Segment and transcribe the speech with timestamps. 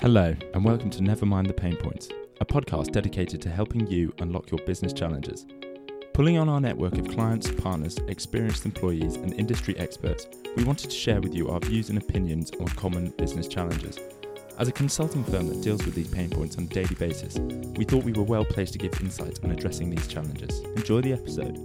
[0.00, 2.08] Hello, and welcome to Never Mind the Pain Points,
[2.40, 5.46] a podcast dedicated to helping you unlock your business challenges.
[6.12, 10.26] Pulling on our network of clients, partners, experienced employees, and industry experts,
[10.56, 13.98] we wanted to share with you our views and opinions on common business challenges.
[14.58, 17.38] As a consulting firm that deals with these pain points on a daily basis,
[17.76, 20.58] we thought we were well placed to give insight on addressing these challenges.
[20.76, 21.56] Enjoy the episode.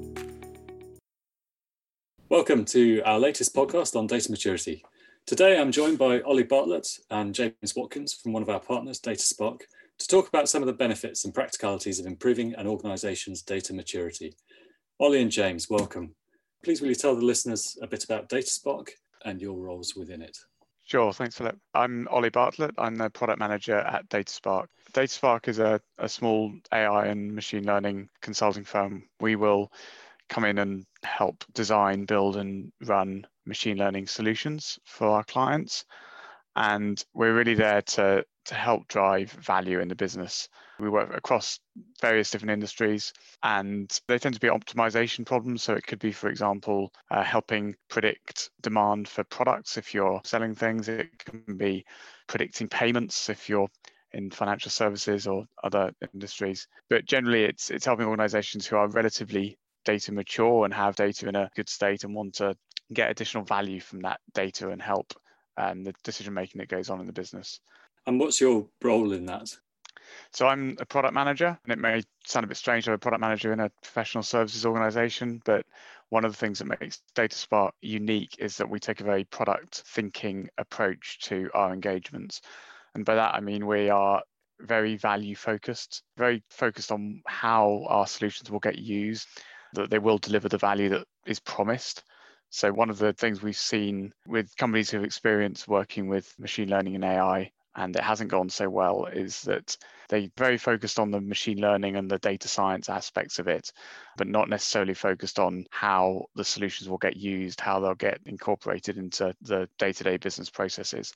[2.29, 4.85] Welcome to our latest podcast on data maturity.
[5.29, 9.61] Today, I'm joined by Ollie Bartlett and James Watkins from one of our partners, Datasparq,
[9.99, 14.33] to talk about some of the benefits and practicalities of improving an organization's data maturity.
[14.99, 16.15] Ollie and James, welcome.
[16.63, 18.89] Please will you tell the listeners a bit about Datasparq
[19.23, 20.35] and your roles within it?
[20.85, 21.59] Sure, thanks, Philip.
[21.75, 22.73] I'm Ollie Bartlett.
[22.79, 24.65] I'm the product manager at Datasparq.
[24.93, 29.03] Datasparq is a, a small AI and machine learning consulting firm.
[29.19, 29.71] We will
[30.29, 35.85] come in and help design, build, and run machine learning solutions for our clients.
[36.55, 40.49] And we're really there to, to help drive value in the business.
[40.79, 41.59] We work across
[42.01, 45.63] various different industries and they tend to be optimization problems.
[45.63, 50.55] So it could be, for example, uh, helping predict demand for products if you're selling
[50.55, 50.89] things.
[50.89, 51.85] It can be
[52.27, 53.69] predicting payments if you're
[54.13, 56.67] in financial services or other industries.
[56.89, 61.35] But generally, it's it's helping organizations who are relatively data mature and have data in
[61.35, 62.55] a good state and want to
[62.93, 65.13] get additional value from that data and help
[65.57, 67.59] um, the decision making that goes on in the business.
[68.05, 69.55] And what's your role in that?
[70.31, 72.99] So I'm a product manager, and it may sound a bit strange to have a
[72.99, 75.65] product manager in a professional services organization, but
[76.09, 79.83] one of the things that makes Datasparq unique is that we take a very product
[79.85, 82.41] thinking approach to our engagements.
[82.95, 84.23] And by that, I mean we are
[84.59, 89.27] very value focused, very focused on how our solutions will get used,
[89.73, 92.03] that they will deliver the value that is promised.
[92.49, 96.95] So, one of the things we've seen with companies who've experienced working with machine learning
[96.95, 99.77] and AI and it hasn't gone so well is that
[100.09, 103.71] they very focused on the machine learning and the data science aspects of it,
[104.17, 108.97] but not necessarily focused on how the solutions will get used, how they'll get incorporated
[108.97, 111.13] into the day-to-day business processes.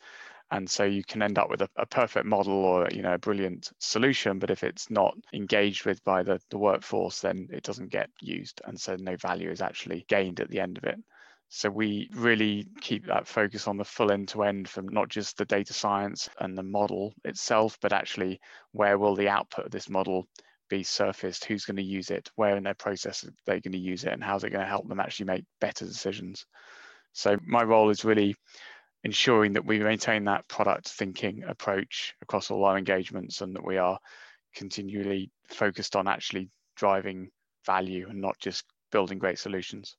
[0.51, 3.17] And so you can end up with a, a perfect model or you know a
[3.17, 7.89] brilliant solution, but if it's not engaged with by the, the workforce, then it doesn't
[7.89, 8.61] get used.
[8.65, 10.99] And so no value is actually gained at the end of it.
[11.55, 15.37] So we really keep that focus on the full end to end from not just
[15.37, 18.39] the data science and the model itself, but actually
[18.71, 20.25] where will the output of this model
[20.67, 21.45] be surfaced?
[21.45, 22.31] Who's going to use it?
[22.37, 24.13] Where in their process are they going to use it?
[24.13, 26.43] And how's it going to help them actually make better decisions?
[27.11, 28.35] So my role is really
[29.03, 33.77] ensuring that we maintain that product thinking approach across all our engagements and that we
[33.77, 33.99] are
[34.55, 37.29] continually focused on actually driving
[37.63, 39.95] value and not just building great solutions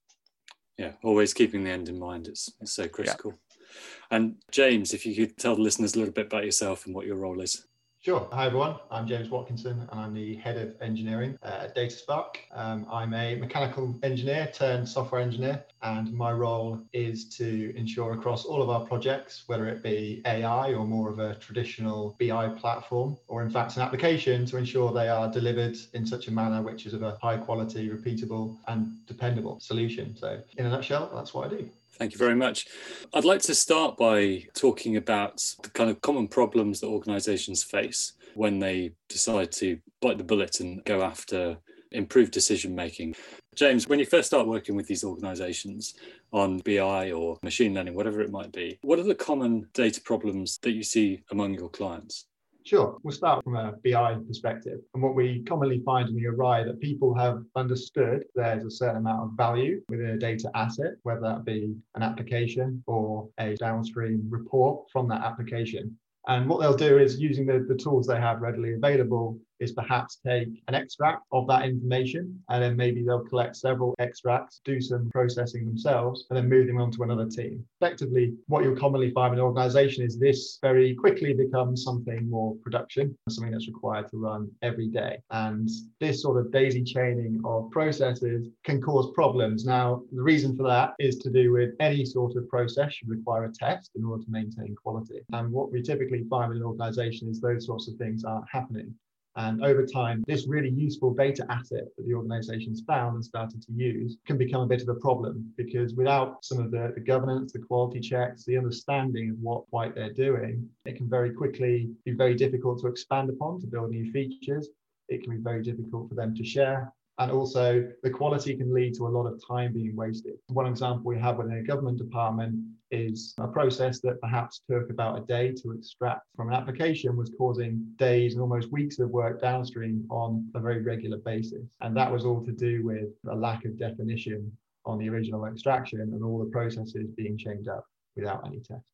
[0.79, 2.29] yeah always keeping the end in mind.
[2.29, 3.33] It's, it's so critical.
[3.33, 4.17] Yeah.
[4.17, 7.07] and james if you could tell the listeners a little bit about yourself and what
[7.07, 7.67] your role is
[8.05, 8.29] Sure.
[8.33, 8.77] Hi, everyone.
[8.91, 12.37] I'm James Watkinson, and I'm the head of engineering at Datasparq.
[12.53, 18.45] Um, I'm a mechanical engineer turned software engineer, and my role is to ensure across
[18.45, 23.17] all of our projects, whether it be AI or more of a traditional BI platform,
[23.27, 26.85] or in fact an application, to ensure they are delivered in such a manner which
[26.85, 30.15] is of a high quality, repeatable, and dependable solution.
[30.15, 31.71] So, in a nutshell, that's what I do.
[31.99, 32.67] Thank you very much.
[33.13, 38.15] I'd like to start by talking about the kind of common problems that organizations face
[38.35, 41.57] when they decide to bite the bullet and go after
[41.93, 43.15] improved decision making.
[43.55, 45.95] James, when you first start working with these organizations
[46.33, 50.59] on BI or machine learning, whatever it might be, what are the common data problems
[50.63, 52.27] that you see among your clients?
[52.67, 52.97] Sure.
[53.03, 54.81] We'll start from a BI perspective.
[54.95, 58.97] And what we commonly find when we arrive that people have understood there's a certain
[58.97, 64.27] amount of value within a data asset, whether that be an application or a downstream
[64.31, 65.95] report from that application.
[66.27, 70.19] And what they'll do is using the, the tools they have readily available, is perhaps
[70.27, 75.11] take an extract of that information and then maybe they'll collect several extracts, do some
[75.11, 77.65] processing themselves, and then move them on to another team.
[77.81, 82.55] Effectively, what you'll commonly find in an organization is this very quickly becomes something more
[82.63, 85.19] production, something that's required to run every day.
[85.31, 85.69] And
[86.01, 89.65] this sort of daisy chaining of processes can cause problems.
[89.65, 93.45] Now, the reason for that is to do with any sort of process should require
[93.45, 95.21] a test in order to maintain quality.
[95.33, 98.95] And what we typically find in an organization is those sorts of things aren't happening.
[99.37, 103.73] And over time, this really useful data asset that the organization's found and started to
[103.73, 107.53] use can become a bit of a problem because without some of the, the governance,
[107.53, 112.13] the quality checks, the understanding of what quite they're doing, it can very quickly be
[112.13, 114.69] very difficult to expand upon to build new features.
[115.09, 116.93] It can be very difficult for them to share.
[117.19, 120.35] And also, the quality can lead to a lot of time being wasted.
[120.49, 122.57] One example we have within a government department
[122.91, 127.31] is a process that perhaps took about a day to extract from an application was
[127.39, 131.69] causing days and almost weeks of work downstream on a very regular basis.
[131.81, 134.51] And that was all to do with a lack of definition
[134.85, 137.85] on the original extraction and all the processes being changed up
[138.17, 138.94] without any test.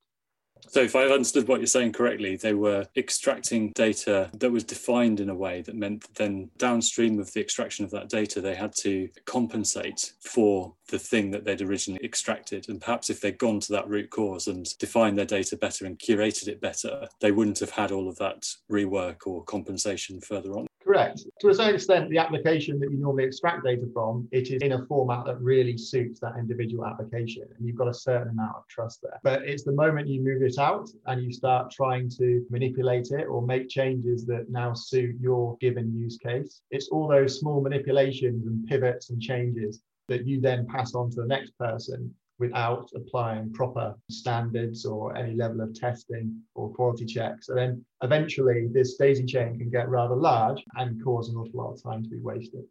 [0.69, 5.21] So, if I understood what you're saying correctly, they were extracting data that was defined
[5.21, 8.55] in a way that meant that then downstream of the extraction of that data, they
[8.55, 12.69] had to compensate for the thing that they'd originally extracted.
[12.69, 15.99] And perhaps if they'd gone to that root cause and defined their data better and
[15.99, 20.67] curated it better, they wouldn't have had all of that rework or compensation further on.
[20.83, 21.25] Correct.
[21.41, 24.73] To a certain extent, the application that you normally extract data from, it is in
[24.73, 27.45] a format that really suits that individual application.
[27.56, 29.21] And you've got a certain amount of trust there.
[29.23, 33.25] But it's the moment you move it out and you start trying to manipulate it
[33.25, 36.62] or make changes that now suit your given use case.
[36.70, 41.20] It's all those small manipulations and pivots and changes that you then pass on to
[41.23, 47.51] the next person without applying proper standards or any level of testing or quality checks.
[47.51, 51.75] And then eventually this daisy chain can get rather large and cause an awful lot
[51.75, 52.65] of time to be wasted.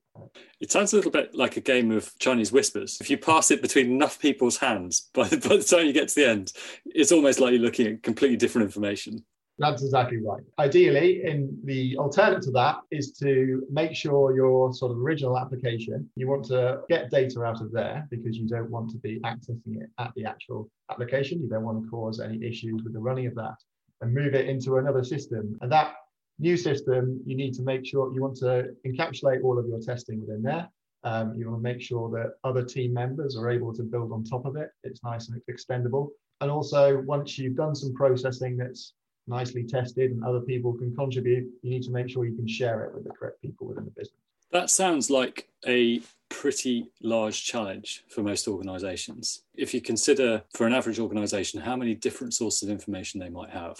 [0.59, 2.97] It sounds a little bit like a game of Chinese whispers.
[2.99, 6.09] If you pass it between enough people's hands, by the, by the time you get
[6.09, 6.51] to the end,
[6.85, 9.23] it's almost like you're looking at completely different information.
[9.59, 10.41] That's exactly right.
[10.57, 16.09] Ideally, in the alternative to that is to make sure your sort of original application,
[16.15, 19.81] you want to get data out of there because you don't want to be accessing
[19.81, 21.41] it at the actual application.
[21.41, 23.55] You don't want to cause any issues with the running of that
[24.01, 25.57] and move it into another system.
[25.61, 25.93] And that
[26.39, 30.21] new system, you need to make sure you want to encapsulate all of your testing
[30.21, 30.69] within there.
[31.03, 34.23] Um, you want to make sure that other team members are able to build on
[34.23, 34.69] top of it.
[34.83, 36.09] It's nice and extendable.
[36.41, 38.93] And also, once you've done some processing that's
[39.29, 42.83] nicely tested and other people can contribute, you need to make sure you can share
[42.83, 44.17] it with the correct people within the business.
[44.51, 49.43] That sounds like a pretty large challenge for most organizations.
[49.55, 53.49] If you consider for an average organization how many different sources of information they might
[53.49, 53.77] have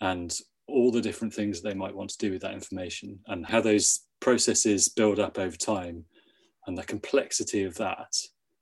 [0.00, 0.36] and
[0.66, 4.06] all the different things they might want to do with that information and how those
[4.20, 6.04] processes build up over time
[6.66, 8.14] and the complexity of that,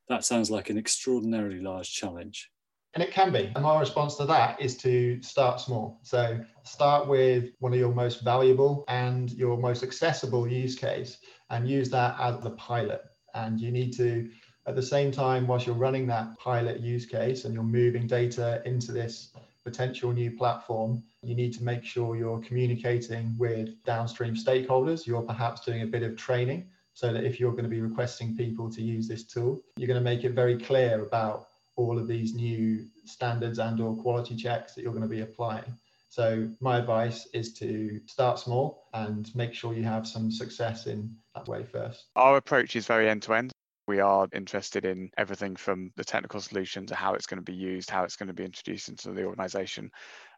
[0.09, 2.51] that sounds like an extraordinarily large challenge.
[2.95, 3.53] And it can be.
[3.55, 6.01] And my response to that is to start small.
[6.03, 11.19] So start with one of your most valuable and your most accessible use case
[11.51, 13.03] and use that as the pilot.
[13.35, 14.29] And you need to,
[14.67, 18.61] at the same time, whilst you're running that pilot use case and you're moving data
[18.65, 19.31] into this
[19.63, 25.07] potential new platform, you need to make sure you're communicating with downstream stakeholders.
[25.07, 28.37] You're perhaps doing a bit of training so that if you're going to be requesting
[28.37, 31.50] people to use this tool, you're going to make it very clear about
[31.81, 35.77] all of these new standards and or quality checks that you're going to be applying.
[36.09, 41.15] So my advice is to start small and make sure you have some success in
[41.35, 42.07] that way first.
[42.17, 43.53] Our approach is very end to end.
[43.87, 47.57] We are interested in everything from the technical solution to how it's going to be
[47.57, 49.91] used, how it's going to be introduced into the organization.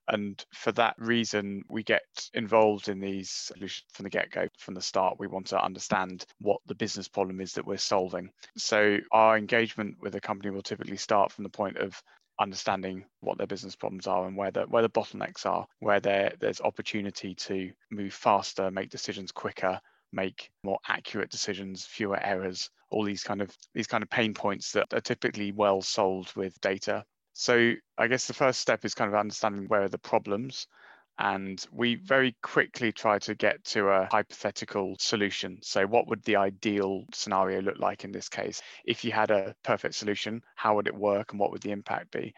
[0.09, 2.03] And for that reason, we get
[2.35, 4.49] involved in these solutions from the get go.
[4.59, 8.31] From the start, we want to understand what the business problem is that we're solving.
[8.57, 12.03] So, our engagement with a company will typically start from the point of
[12.41, 16.33] understanding what their business problems are and where the where the bottlenecks are, where there
[16.41, 19.81] there's opportunity to move faster, make decisions quicker,
[20.13, 24.73] make more accurate decisions, fewer errors, all these kind of these kind of pain points
[24.73, 27.05] that are typically well solved with data.
[27.33, 30.67] So I guess the first step is kind of understanding where are the problems.
[31.19, 35.59] And we very quickly try to get to a hypothetical solution.
[35.63, 38.63] So, what would the ideal scenario look like in this case?
[38.87, 42.11] If you had a perfect solution, how would it work and what would the impact
[42.13, 42.35] be?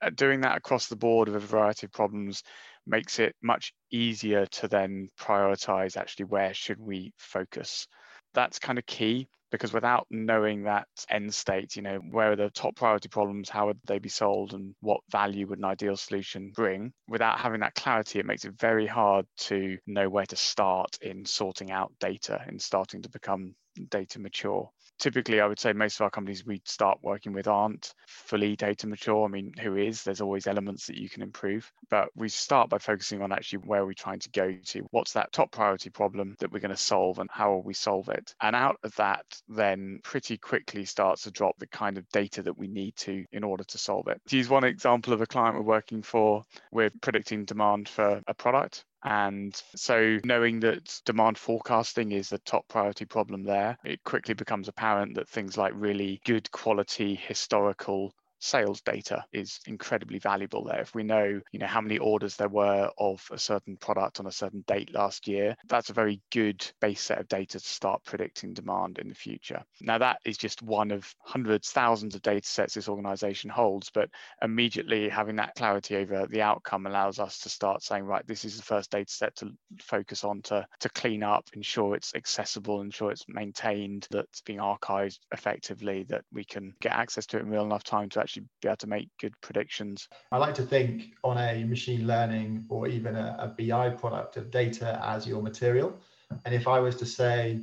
[0.00, 2.42] Uh, doing that across the board with a variety of problems
[2.86, 7.86] makes it much easier to then prioritize actually where should we focus.
[8.32, 12.50] That's kind of key because without knowing that end state, you know, where are the
[12.50, 16.50] top priority problems, how would they be solved, and what value would an ideal solution
[16.54, 20.98] bring, without having that clarity, it makes it very hard to know where to start
[21.02, 23.54] in sorting out data and starting to become
[23.90, 27.94] data mature typically i would say most of our companies we start working with aren't
[28.06, 29.24] fully data mature.
[29.24, 30.02] I mean who is?
[30.02, 33.82] There's always elements that you can improve but we start by focusing on actually where
[33.82, 34.86] we're we trying to go to.
[34.90, 38.08] What's that top priority problem that we're going to solve and how will we solve
[38.08, 38.34] it?
[38.40, 42.58] And out of that then pretty quickly starts to drop the kind of data that
[42.58, 44.20] we need to in order to solve it.
[44.28, 48.34] To use one example of a client we're working for we're predicting demand for a
[48.34, 54.34] product and so, knowing that demand forecasting is the top priority problem there, it quickly
[54.34, 60.80] becomes apparent that things like really good quality historical sales data is incredibly valuable there.
[60.80, 64.26] If we know, you know, how many orders there were of a certain product on
[64.26, 68.04] a certain date last year, that's a very good base set of data to start
[68.04, 69.62] predicting demand in the future.
[69.80, 74.10] Now that is just one of hundreds, thousands of data sets this organization holds, but
[74.42, 78.58] immediately having that clarity over the outcome allows us to start saying, right, this is
[78.58, 83.10] the first data set to focus on to, to clean up, ensure it's accessible, ensure
[83.10, 87.48] it's maintained, that it's being archived effectively, that we can get access to it in
[87.48, 90.08] real enough time to actually be able to make good predictions.
[90.32, 94.50] I like to think on a machine learning or even a, a BI product of
[94.50, 95.98] data as your material.
[96.44, 97.60] And if I was to say,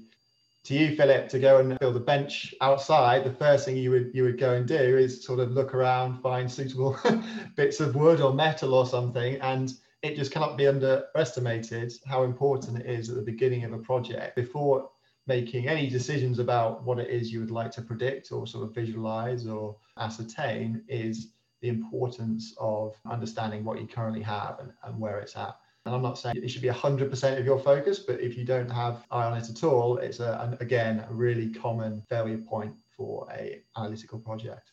[0.63, 4.11] to you, Philip, to go and build a bench outside, the first thing you would
[4.13, 6.97] you would go and do is sort of look around, find suitable
[7.55, 9.73] bits of wood or metal or something, and
[10.03, 14.35] it just cannot be underestimated how important it is at the beginning of a project
[14.35, 14.89] before
[15.27, 18.73] making any decisions about what it is you would like to predict or sort of
[18.73, 25.19] visualize or ascertain is the importance of understanding what you currently have and, and where
[25.19, 25.55] it's at.
[25.85, 28.69] And I'm not saying it should be 100% of your focus, but if you don't
[28.69, 33.27] have eye on it at all, it's a, again a really common failure point for
[33.31, 34.71] a analytical project.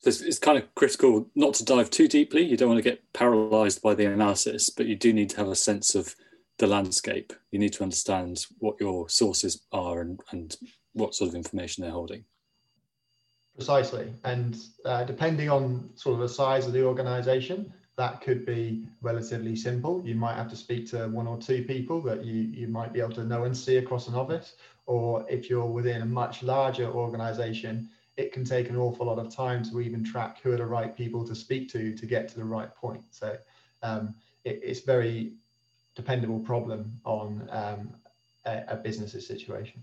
[0.00, 2.42] So it's, it's kind of critical not to dive too deeply.
[2.42, 5.48] You don't want to get paralyzed by the analysis, but you do need to have
[5.48, 6.14] a sense of
[6.58, 7.32] the landscape.
[7.50, 10.56] You need to understand what your sources are and, and
[10.92, 12.24] what sort of information they're holding.
[13.54, 14.12] Precisely.
[14.24, 19.56] And uh, depending on sort of the size of the organization, that could be relatively
[19.56, 20.00] simple.
[20.04, 23.00] You might have to speak to one or two people that you, you might be
[23.00, 24.54] able to know and see across an office.
[24.86, 29.34] Or if you're within a much larger organization, it can take an awful lot of
[29.34, 32.36] time to even track who are the right people to speak to to get to
[32.36, 33.02] the right point.
[33.10, 33.36] So
[33.82, 35.32] um, it, it's very
[35.98, 37.92] dependable problem on um,
[38.46, 39.82] a, a business's situation.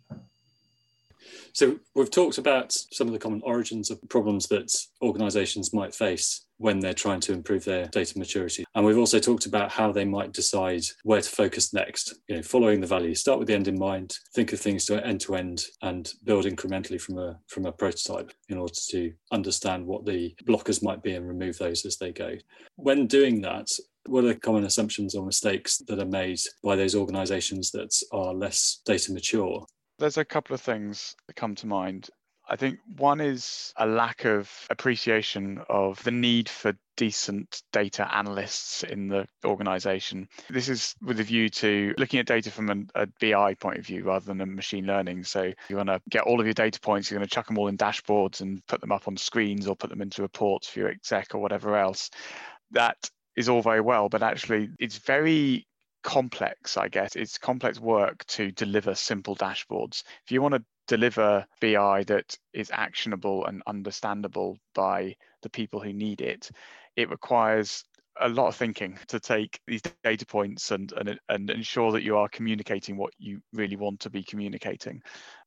[1.52, 6.46] So we've talked about some of the common origins of problems that organizations might face
[6.58, 8.64] when they're trying to improve their data maturity.
[8.76, 12.42] And we've also talked about how they might decide where to focus next, you know,
[12.42, 13.14] following the value.
[13.14, 16.46] Start with the end in mind, think of things to end to end and build
[16.46, 21.16] incrementally from a from a prototype in order to understand what the blockers might be
[21.16, 22.36] and remove those as they go.
[22.78, 23.68] When doing that,
[24.08, 28.34] what are the common assumptions or mistakes that are made by those organizations that are
[28.34, 29.66] less data mature?
[29.98, 32.10] There's a couple of things that come to mind.
[32.48, 38.84] I think one is a lack of appreciation of the need for decent data analysts
[38.84, 40.28] in the organization.
[40.50, 43.86] This is with a view to looking at data from an, a BI point of
[43.86, 45.24] view rather than a machine learning.
[45.24, 47.58] So you want to get all of your data points, you're going to chuck them
[47.58, 50.80] all in dashboards and put them up on screens or put them into reports for
[50.80, 52.12] your exec or whatever else.
[52.72, 55.68] That is all very well, but actually it's very
[56.04, 57.16] complex, I guess.
[57.16, 60.04] It's complex work to deliver simple dashboards.
[60.24, 65.94] If you want to deliver BI that is actionable and understandable by the people who
[65.94, 66.50] need it,
[66.96, 67.84] it requires
[68.22, 72.16] a lot of thinking to take these data points and, and and ensure that you
[72.16, 75.02] are communicating what you really want to be communicating.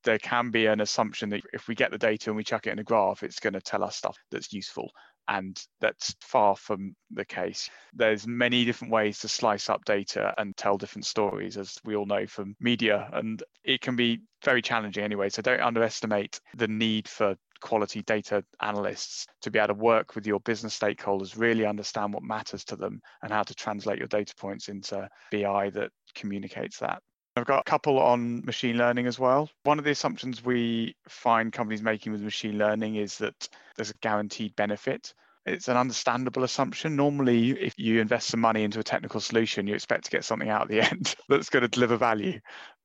[0.04, 2.72] There can be an assumption that if we get the data and we chuck it
[2.72, 4.90] in a graph, it's going to tell us stuff that's useful
[5.28, 7.70] and that's far from the case.
[7.94, 12.06] There's many different ways to slice up data and tell different stories, as we all
[12.06, 15.28] know from media, and it can be very challenging anyway.
[15.28, 20.26] So don't underestimate the need for quality data analysts to be able to work with
[20.26, 24.34] your business stakeholders, really understand what matters to them and how to translate your data
[24.36, 27.02] points into BI that communicates that.
[27.38, 29.48] I've got a couple on machine learning as well.
[29.62, 33.98] One of the assumptions we find companies making with machine learning is that there's a
[34.00, 35.14] guaranteed benefit.
[35.46, 36.96] It's an understandable assumption.
[36.96, 40.48] Normally, if you invest some money into a technical solution, you expect to get something
[40.48, 42.40] out at the end that's going to deliver value.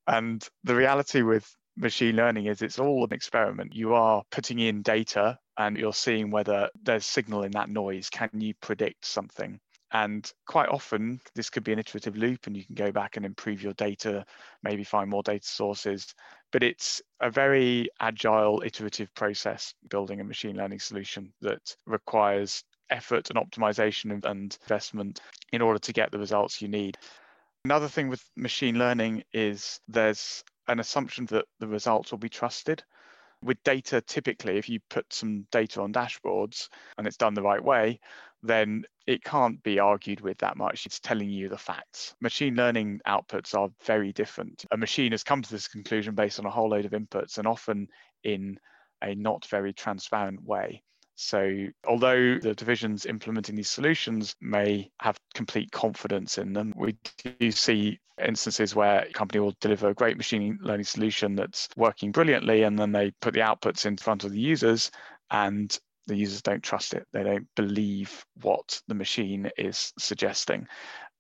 [0.07, 3.75] And the reality with machine learning is it's all an experiment.
[3.75, 8.09] You are putting in data and you're seeing whether there's signal in that noise.
[8.09, 9.59] Can you predict something?
[9.93, 13.25] And quite often, this could be an iterative loop, and you can go back and
[13.25, 14.25] improve your data,
[14.63, 16.15] maybe find more data sources.
[16.51, 23.29] But it's a very agile, iterative process building a machine learning solution that requires effort
[23.29, 25.21] and optimization and investment
[25.51, 26.97] in order to get the results you need.
[27.65, 32.83] Another thing with machine learning is there's an assumption that the results will be trusted
[33.43, 37.63] with data typically if you put some data on dashboards and it's done the right
[37.63, 37.99] way
[38.43, 40.85] then it can't be argued with that much.
[40.85, 42.13] It's telling you the facts.
[42.21, 44.65] Machine learning outputs are very different.
[44.71, 47.47] A machine has come to this conclusion based on a whole load of inputs and
[47.47, 47.87] often
[48.23, 48.59] in
[49.01, 50.83] a not very transparent way
[51.15, 56.97] so, although the divisions implementing these solutions may have complete confidence in them, we
[57.39, 62.11] do see instances where a company will deliver a great machine learning solution that's working
[62.11, 64.91] brilliantly, and then they put the outputs in front of the users,
[65.29, 67.07] and the users don't trust it.
[67.13, 70.67] They don't believe what the machine is suggesting.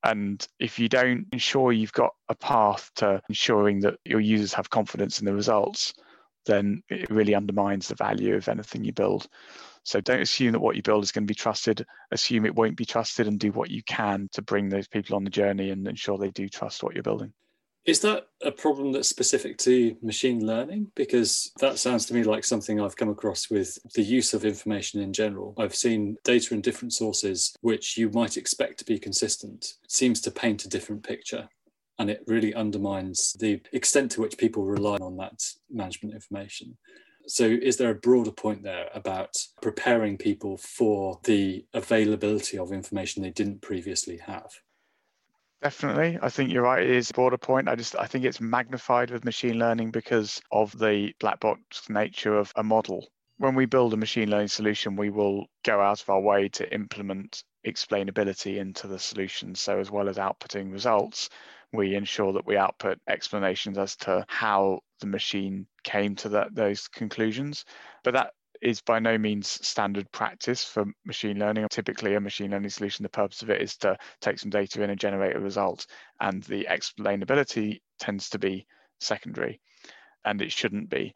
[0.03, 4.69] And if you don't ensure you've got a path to ensuring that your users have
[4.69, 5.93] confidence in the results,
[6.45, 9.27] then it really undermines the value of anything you build.
[9.83, 11.85] So don't assume that what you build is going to be trusted.
[12.11, 15.23] Assume it won't be trusted and do what you can to bring those people on
[15.23, 17.33] the journey and ensure they do trust what you're building.
[17.85, 20.91] Is that a problem that's specific to machine learning?
[20.95, 25.01] Because that sounds to me like something I've come across with the use of information
[25.01, 25.53] in general.
[25.57, 30.31] I've seen data in different sources, which you might expect to be consistent, seems to
[30.31, 31.49] paint a different picture.
[31.99, 36.77] And it really undermines the extent to which people rely on that management information.
[37.27, 43.23] So, is there a broader point there about preparing people for the availability of information
[43.23, 44.51] they didn't previously have?
[45.61, 46.19] Definitely.
[46.21, 46.83] I think you're right.
[46.83, 47.69] It is a broader point.
[47.69, 52.37] I just I think it's magnified with machine learning because of the black box nature
[52.37, 53.07] of a model.
[53.37, 56.73] When we build a machine learning solution, we will go out of our way to
[56.73, 59.55] implement explainability into the solution.
[59.55, 61.29] So as well as outputting results,
[61.71, 66.87] we ensure that we output explanations as to how the machine came to that, those
[66.87, 67.65] conclusions.
[68.05, 68.31] But that
[68.61, 71.67] is by no means standard practice for machine learning.
[71.69, 74.89] Typically, a machine learning solution, the purpose of it is to take some data in
[74.89, 75.85] and generate a result,
[76.21, 78.65] and the explainability tends to be
[79.01, 79.59] secondary,
[80.23, 81.13] and it shouldn't be.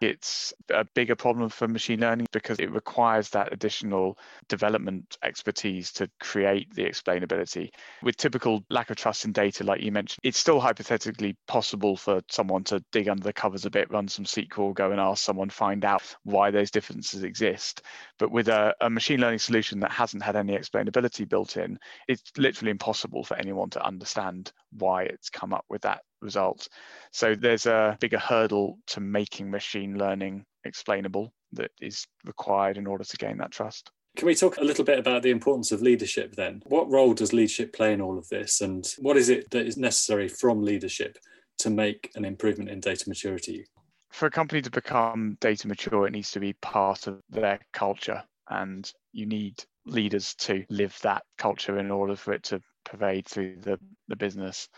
[0.00, 6.08] It's a bigger problem for machine learning because it requires that additional development expertise to
[6.18, 7.68] create the explainability.
[8.02, 12.22] With typical lack of trust in data, like you mentioned, it's still hypothetically possible for
[12.30, 15.50] someone to dig under the covers a bit, run some SQL, go and ask someone,
[15.50, 17.82] find out why those differences exist.
[18.18, 21.78] But with a, a machine learning solution that hasn't had any explainability built in,
[22.08, 26.68] it's literally impossible for anyone to understand why it's come up with that result.
[27.12, 33.04] So there's a bigger hurdle to making machine learning explainable that is required in order
[33.04, 33.90] to gain that trust.
[34.16, 36.62] Can we talk a little bit about the importance of leadership then?
[36.66, 38.60] What role does leadership play in all of this?
[38.60, 41.16] And what is it that is necessary from leadership
[41.58, 43.66] to make an improvement in data maturity?
[44.10, 48.22] For a company to become data mature, it needs to be part of their culture.
[48.48, 53.58] And you need leaders to live that culture in order for it to pervade through
[53.60, 54.68] the, the business.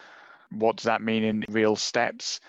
[0.54, 2.40] What does that mean in real steps?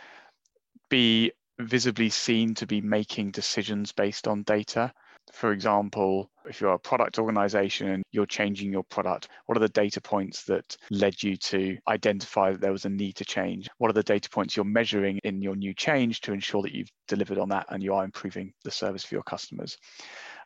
[0.89, 4.91] Be visibly seen to be making decisions based on data.
[5.31, 9.69] For example, if you're a product organization and you're changing your product, what are the
[9.69, 13.69] data points that led you to identify that there was a need to change?
[13.77, 16.91] What are the data points you're measuring in your new change to ensure that you've
[17.07, 19.77] delivered on that and you are improving the service for your customers?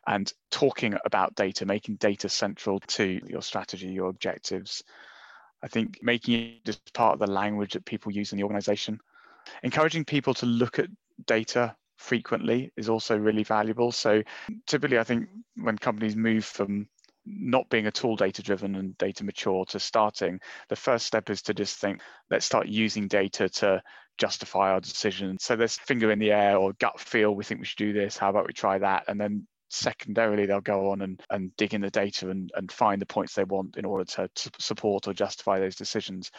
[0.06, 4.84] And talking about data, making data central to your strategy, your objectives,
[5.62, 9.00] I think making it just part of the language that people use in the organization.
[9.62, 10.88] Encouraging people to look at
[11.26, 13.90] data frequently is also really valuable.
[13.90, 14.22] So
[14.66, 16.88] typically, I think when companies move from
[17.26, 21.42] not being at all data driven and data mature to starting, the first step is
[21.42, 23.82] to just think, let's start using data to
[24.16, 25.38] justify our decision.
[25.38, 28.16] So there's finger in the air or gut feel, we think we should do this.
[28.16, 29.04] How about we try that?
[29.08, 33.00] And then secondarily they'll go on and, and dig in the data and, and find
[33.00, 36.30] the points they want in order to, to support or justify those decisions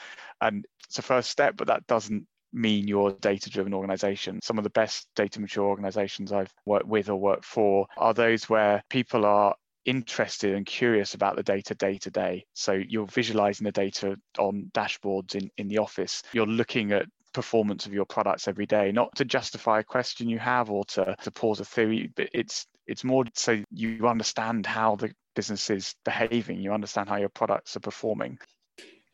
[0.41, 4.57] and it's a first step but that doesn't mean you're a data driven organization some
[4.57, 8.81] of the best data mature organizations i've worked with or worked for are those where
[8.89, 9.53] people are
[9.85, 12.45] interested and curious about the data day to day.
[12.53, 16.21] So you're visualizing the data on dashboards in, in the office.
[16.31, 20.39] You're looking at performance of your products every day, not to justify a question you
[20.39, 25.11] have or to, pause a theory, but it's it's more so you understand how the
[25.35, 28.39] business is behaving, you understand how your products are performing.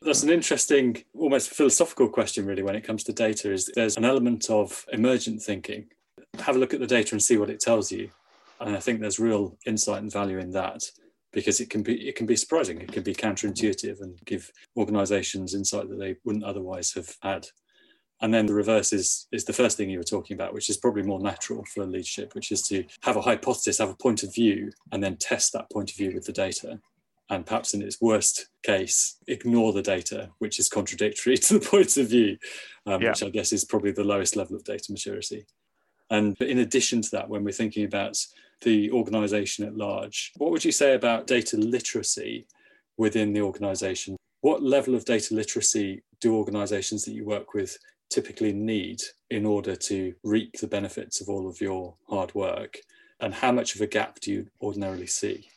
[0.00, 3.52] That's an interesting, almost philosophical question, really, when it comes to data.
[3.52, 5.88] Is there's an element of emergent thinking.
[6.38, 8.10] Have a look at the data and see what it tells you.
[8.60, 10.82] And I think there's real insight and value in that
[11.32, 12.80] because it can be it can be surprising.
[12.80, 17.46] It can be counterintuitive and give organizations insight that they wouldn't otherwise have had
[18.20, 20.76] and then the reverse is is the first thing you were talking about which is
[20.76, 24.34] probably more natural for leadership which is to have a hypothesis have a point of
[24.34, 26.78] view and then test that point of view with the data.
[27.28, 31.96] And perhaps in its worst case ignore the data which is contradictory to the point
[31.96, 32.38] of view
[32.86, 33.10] um, yeah.
[33.10, 35.44] which i guess is probably the lowest level of data maturity.
[36.08, 38.16] And in addition to that when we're thinking about
[38.62, 42.46] the organization at large what would you say about data literacy
[42.96, 44.16] within the organization?
[44.40, 47.76] What level of data literacy do organizations that you work with
[48.10, 52.78] typically need in order to reap the benefits of all of your hard work?
[53.20, 55.48] And how much of a gap do you ordinarily see?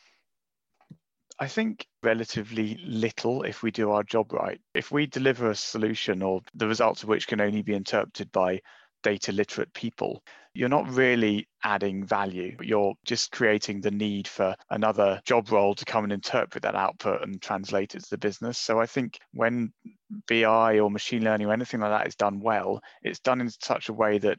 [1.38, 4.60] I think relatively little if we do our job right.
[4.74, 8.60] If we deliver a solution or the results of which can only be interpreted by
[9.02, 10.22] data literate people,
[10.54, 12.56] you're not really adding value.
[12.60, 17.22] You're just creating the need for another job role to come and interpret that output
[17.22, 18.58] and translate it to the business.
[18.58, 19.72] So I think when
[20.28, 23.88] BI or machine learning or anything like that is done well, it's done in such
[23.88, 24.38] a way that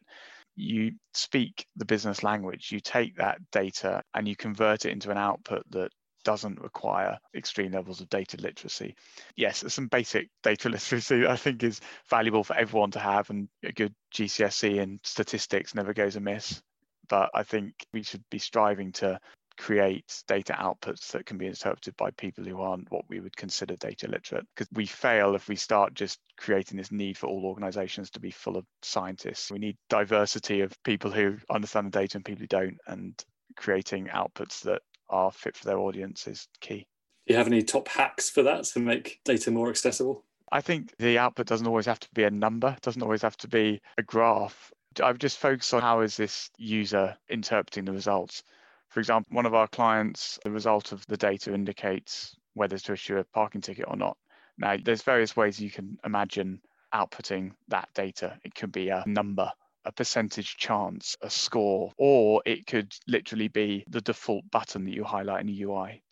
[0.56, 5.18] you speak the business language, you take that data and you convert it into an
[5.18, 5.92] output that
[6.24, 8.96] doesn't require extreme levels of data literacy.
[9.36, 13.72] Yes, some basic data literacy I think is valuable for everyone to have, and a
[13.72, 16.62] good GCSE and statistics never goes amiss.
[17.10, 19.20] But I think we should be striving to
[19.58, 23.76] create data outputs that can be interpreted by people who aren't what we would consider
[23.76, 24.46] data literate.
[24.56, 28.32] Because we fail if we start just creating this need for all organizations to be
[28.32, 29.52] full of scientists.
[29.52, 33.14] We need diversity of people who understand the data and people who don't, and
[33.56, 34.82] creating outputs that
[35.12, 36.88] are fit for their audience is key.
[37.28, 40.26] Do you have any top hacks for that to make data more accessible?
[40.52, 43.38] I think the output doesn't always have to be a number, it doesn't always have
[43.38, 44.72] to be a graph.
[45.02, 48.44] I've just focused on how is this user interpreting the results.
[48.90, 53.18] For example, one of our clients, the result of the data indicates whether to issue
[53.18, 54.18] a parking ticket or not.
[54.58, 56.60] Now, there's various ways you can imagine
[56.94, 58.38] outputting that data.
[58.44, 59.50] It could be a number
[59.86, 65.04] a percentage chance, a score, or it could literally be the default button that you
[65.04, 66.04] highlight in the UI.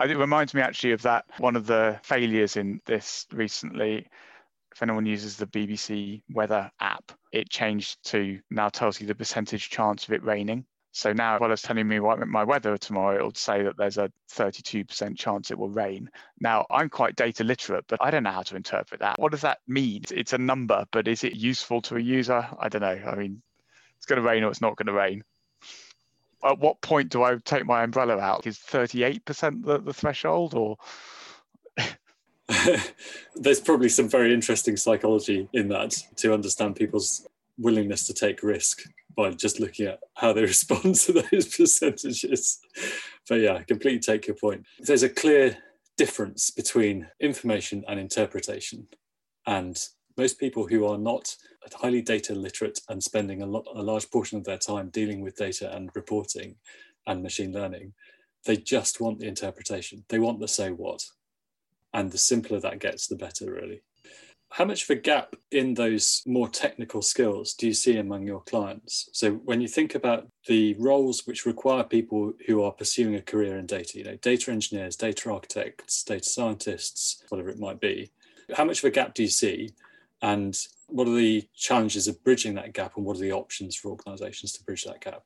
[0.00, 4.08] It reminds me actually of that one of the failures in this recently.
[4.74, 9.70] If anyone uses the BBC weather app, it changed to now tells you the percentage
[9.70, 10.66] chance of it raining.
[10.96, 14.12] So now, while it's telling me what my weather tomorrow, it'll say that there's a
[14.30, 16.08] 32% chance it will rain.
[16.38, 19.18] Now, I'm quite data literate, but I don't know how to interpret that.
[19.18, 20.04] What does that mean?
[20.12, 22.46] It's a number, but is it useful to a user?
[22.60, 23.10] I don't know.
[23.10, 23.42] I mean,
[23.96, 25.24] it's going to rain or it's not going to rain.
[26.44, 28.46] At what point do I take my umbrella out?
[28.46, 30.76] Is 38% the, the threshold or?
[33.34, 37.26] There's probably some very interesting psychology in that to understand people's
[37.58, 38.84] willingness to take risk
[39.16, 42.60] by just looking at how they respond to those percentages.
[43.28, 44.64] But yeah, I completely take your point.
[44.80, 45.56] There's a clear
[45.96, 48.88] difference between information and interpretation.
[49.46, 49.78] And
[50.16, 51.36] most people who are not
[51.74, 55.36] highly data literate and spending a, lot, a large portion of their time dealing with
[55.36, 56.56] data and reporting
[57.06, 57.92] and machine learning,
[58.44, 60.04] they just want the interpretation.
[60.08, 61.04] They want the so what.
[61.92, 63.82] And the simpler that gets, the better, really.
[64.54, 68.40] How much of a gap in those more technical skills do you see among your
[68.42, 69.08] clients?
[69.12, 73.58] So when you think about the roles which require people who are pursuing a career
[73.58, 78.12] in data, you know, data engineers, data architects, data scientists, whatever it might be,
[78.56, 79.70] how much of a gap do you see?
[80.22, 83.88] And what are the challenges of bridging that gap and what are the options for
[83.88, 85.24] organizations to bridge that gap?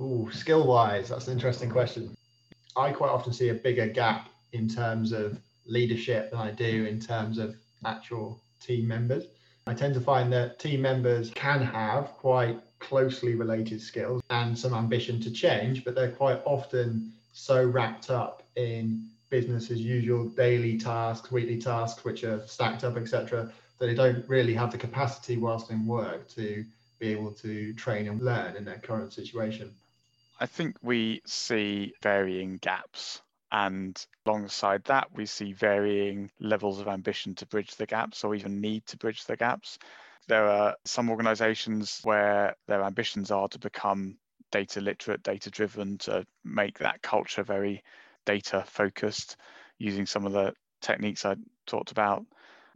[0.00, 2.16] Oh, skill wise, that's an interesting question.
[2.74, 6.98] I quite often see a bigger gap in terms of leadership than I do in
[6.98, 9.24] terms of actual team members.
[9.66, 14.74] I tend to find that team members can have quite closely related skills and some
[14.74, 20.78] ambition to change, but they're quite often so wrapped up in business as usual daily
[20.78, 25.36] tasks, weekly tasks, which are stacked up, etc., that they don't really have the capacity
[25.36, 26.64] whilst in work to
[26.98, 29.74] be able to train and learn in their current situation.
[30.38, 33.22] I think we see varying gaps
[33.54, 38.60] and alongside that, we see varying levels of ambition to bridge the gaps or even
[38.60, 39.78] need to bridge the gaps.
[40.26, 44.18] There are some organizations where their ambitions are to become
[44.50, 47.84] data literate, data driven, to make that culture very
[48.26, 49.36] data focused
[49.78, 52.26] using some of the techniques I talked about.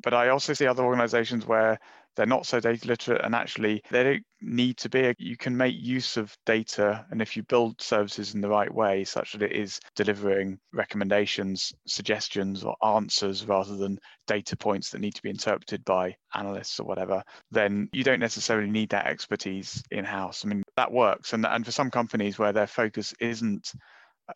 [0.05, 1.81] But I also see other organizations where
[2.19, 5.15] they're not so data literate and actually they don't need to be.
[5.19, 9.05] You can make use of data and if you build services in the right way
[9.05, 15.15] such that it is delivering recommendations suggestions or answers rather than data points that need
[15.15, 20.05] to be interpreted by analysts or whatever then you don't necessarily need that expertise in
[20.05, 23.73] house i mean that works and, and for some companies where their focus isn't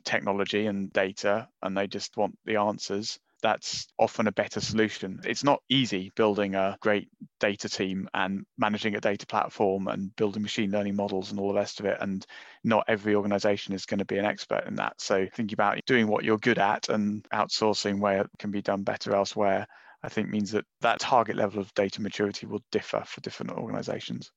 [0.04, 5.20] technology and data and they just want the answers that's often a better solution.
[5.24, 7.08] It's not easy building a great
[7.40, 11.58] data team and managing a data platform and building machine learning models and all the
[11.58, 11.98] rest of it.
[12.00, 12.24] And
[12.64, 15.00] not every organization is going to be an expert in that.
[15.00, 18.82] So thinking about doing what you're good at and outsourcing where it can be done
[18.82, 19.66] better elsewhere,
[20.02, 24.30] I think means that that target level of data maturity will differ for different organizations.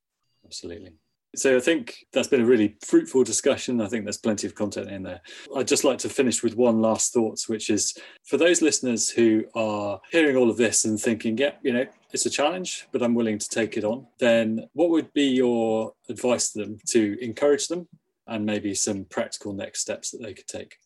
[0.44, 0.94] Absolutely.
[1.34, 3.80] So I think that's been a really fruitful discussion.
[3.80, 5.20] I think there's plenty of content in there.
[5.54, 9.44] I'd just like to finish with one last thought, which is for those listeners who
[9.54, 13.14] are hearing all of this and thinking, yeah, you know, it's a challenge, but I'm
[13.14, 17.68] willing to take it on, then what would be your advice to them to encourage
[17.68, 17.86] them
[18.26, 20.78] and maybe some practical next steps that they could take?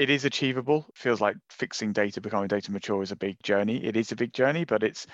[0.00, 0.86] it is achievable.
[0.88, 3.84] It feels like fixing data, becoming data mature is a big journey.
[3.84, 5.06] It is a big journey, but it's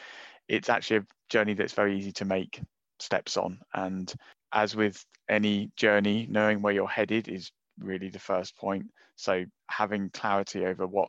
[0.48, 2.60] it's actually a journey that's very easy to make
[3.00, 3.58] steps on.
[3.74, 4.14] And
[4.52, 8.86] as with any journey, knowing where you're headed is really the first point.
[9.16, 11.08] So having clarity over what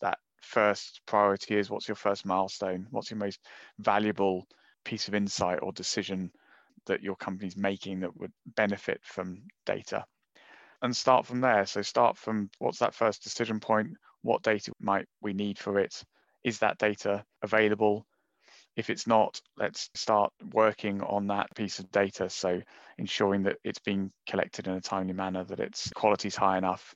[0.00, 3.40] that first priority is, what's your first milestone, what's your most
[3.78, 4.46] valuable
[4.84, 6.30] piece of insight or decision
[6.86, 10.04] that your company's making that would benefit from data.
[10.80, 11.66] And start from there.
[11.66, 13.90] So start from what's that first decision point?
[14.22, 16.02] What data might we need for it?
[16.44, 18.06] Is that data available?
[18.78, 22.30] If it's not, let's start working on that piece of data.
[22.30, 22.62] So
[22.96, 26.94] ensuring that it's being collected in a timely manner, that its quality is high enough.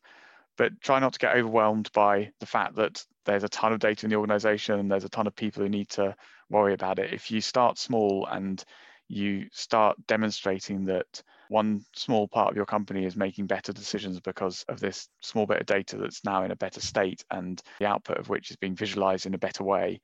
[0.57, 4.07] But try not to get overwhelmed by the fact that there's a ton of data
[4.07, 6.15] in the organization and there's a ton of people who need to
[6.49, 7.13] worry about it.
[7.13, 8.63] If you start small and
[9.09, 14.65] you start demonstrating that one small part of your company is making better decisions because
[14.69, 18.19] of this small bit of data that's now in a better state and the output
[18.19, 20.01] of which is being visualized in a better way,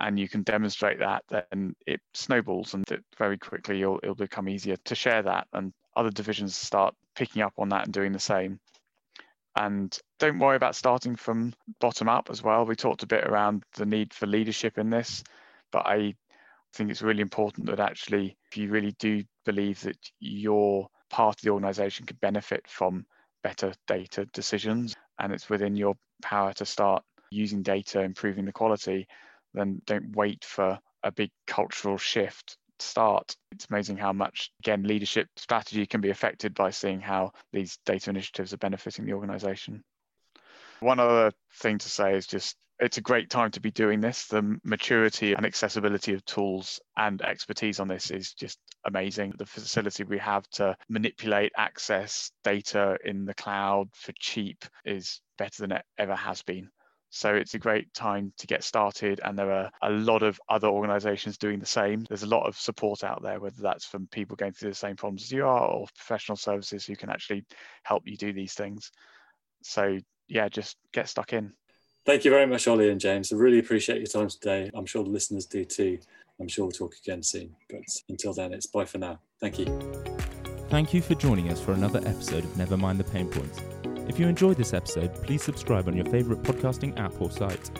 [0.00, 2.84] and you can demonstrate that, then it snowballs and
[3.16, 7.54] very quickly it'll, it'll become easier to share that and other divisions start picking up
[7.58, 8.60] on that and doing the same.
[9.56, 12.64] And don't worry about starting from bottom up as well.
[12.64, 15.24] We talked a bit around the need for leadership in this,
[15.72, 16.14] but I
[16.74, 21.42] think it's really important that actually, if you really do believe that your part of
[21.42, 23.04] the organization could benefit from
[23.42, 29.08] better data decisions and it's within your power to start using data, improving the quality,
[29.54, 33.36] then don't wait for a big cultural shift to start.
[33.52, 38.10] It's amazing how much, again, leadership strategy can be affected by seeing how these data
[38.10, 39.82] initiatives are benefiting the organization.
[40.80, 44.26] One other thing to say is just it's a great time to be doing this.
[44.26, 49.34] The maturity and accessibility of tools and expertise on this is just amazing.
[49.36, 55.62] The facility we have to manipulate, access data in the cloud for cheap is better
[55.62, 56.70] than it ever has been.
[57.10, 60.68] So it's a great time to get started, and there are a lot of other
[60.68, 62.04] organizations doing the same.
[62.08, 64.96] There's a lot of support out there, whether that's from people going through the same
[64.96, 67.44] problems as you are or professional services who can actually
[67.82, 68.92] help you do these things.
[69.62, 71.52] So, yeah, just get stuck in.
[72.04, 73.32] Thank you very much, Ollie and James.
[73.32, 74.70] I really appreciate your time today.
[74.74, 75.98] I'm sure the listeners do too.
[76.40, 77.54] I'm sure we'll talk again soon.
[77.70, 79.18] But until then, it's bye for now.
[79.40, 79.66] Thank you.
[80.68, 83.97] Thank you for joining us for another episode of Never Mind the Pain Points.
[84.08, 87.70] If you enjoyed this episode, please subscribe on your favourite podcasting app or site.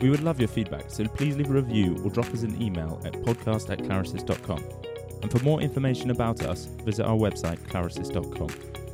[0.00, 3.00] We would love your feedback, so please leave a review or drop us an email
[3.04, 5.22] at podcast at.
[5.22, 8.87] And for more information about us, visit our website, clarasys.com.